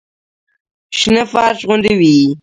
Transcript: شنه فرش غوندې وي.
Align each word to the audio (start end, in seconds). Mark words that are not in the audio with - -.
شنه 0.99 1.21
فرش 1.31 1.59
غوندې 1.67 1.93
وي. 1.99 2.17